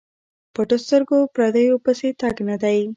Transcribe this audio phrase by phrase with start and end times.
[0.53, 2.79] پټو سترګو پردیو پسې تګ نه دی.